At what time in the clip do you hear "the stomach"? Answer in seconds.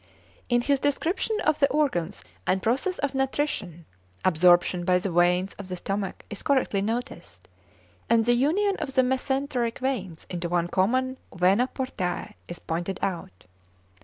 5.67-6.25